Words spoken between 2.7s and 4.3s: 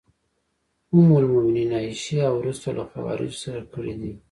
له خوارجو سره کړي دي.